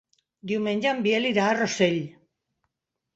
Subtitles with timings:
[0.51, 1.99] Diumenge en Biel irà a Rossell.